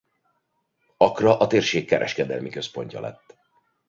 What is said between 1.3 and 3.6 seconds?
a térség kereskedelmi központja lett.